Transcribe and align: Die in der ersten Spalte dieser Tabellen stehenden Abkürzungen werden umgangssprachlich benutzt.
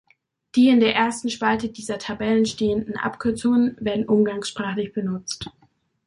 Die 0.55 0.69
in 0.69 0.79
der 0.79 0.95
ersten 0.95 1.29
Spalte 1.29 1.69
dieser 1.69 1.99
Tabellen 1.99 2.47
stehenden 2.47 2.97
Abkürzungen 2.97 3.77
werden 3.79 4.07
umgangssprachlich 4.09 4.93
benutzt. 4.93 5.51